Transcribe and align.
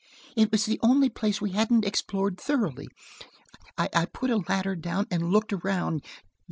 It 0.35 0.51
was 0.51 0.65
the 0.65 0.79
only 0.81 1.09
place 1.11 1.41
we 1.41 1.51
hadn't 1.51 1.85
explored 1.85 2.39
thoroughly. 2.41 2.87
I 3.77 4.05
put 4.05 4.31
a 4.31 4.37
ladder 4.37 4.75
down 4.75 5.05
and 5.11 5.29
looked 5.31 5.53
around. 5.53 6.01